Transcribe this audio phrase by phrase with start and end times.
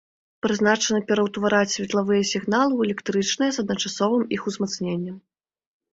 [0.43, 5.15] Прызначаны пераўтвараць светлавыя сігналы ў электрычныя з адначасовым іх узмацненнем.